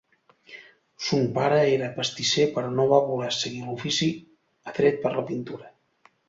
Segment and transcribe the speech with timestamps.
[1.07, 4.09] Son pare era pastisser però no va voler seguir l'ofici
[4.73, 5.71] atret per la pintura.